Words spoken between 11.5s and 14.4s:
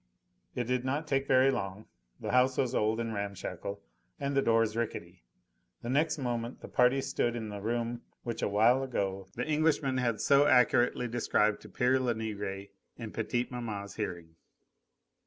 to pere Lenegre in petite maman's hearing.